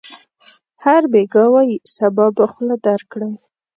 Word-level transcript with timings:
هر 0.83 1.01
بېګا 1.11 1.45
وايي: 1.53 1.77
صبا 1.95 2.25
به 2.35 2.45
خوله 2.51 2.75
درکړم. 2.85 3.33